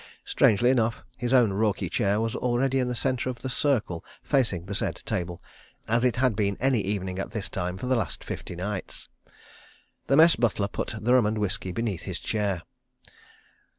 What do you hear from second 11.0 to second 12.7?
rum and whisky beneath his chair.